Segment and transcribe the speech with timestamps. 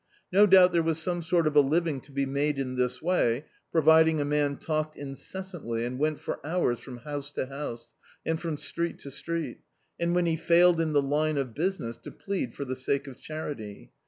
[0.31, 3.45] No doubt there was some sort of a living to be made in this way,
[3.71, 7.93] providing a man talked incessantly and went for hours from house to house,
[8.25, 9.59] and f;om street to street;
[9.99, 13.19] and when he failed in the line of business to plead for the sake of
[13.19, 13.91] charity.